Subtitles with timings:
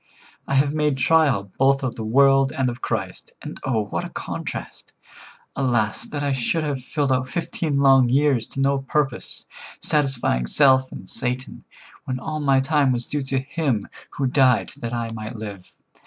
[0.47, 4.09] I have made trial both of the world and of Christ, and oh, what a
[4.09, 4.93] contrast!
[5.55, 6.05] Alas!
[6.07, 9.45] that I should have filled out fifteen long years to no purpose,
[9.79, 11.65] satisfying self and Satan,
[12.05, 15.71] when all my time was due to Him who died that I might live.